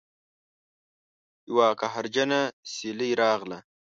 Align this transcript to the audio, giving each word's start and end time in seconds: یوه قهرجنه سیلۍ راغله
یوه 1.49 1.67
قهرجنه 1.81 2.41
سیلۍ 2.71 3.11
راغله 3.21 3.59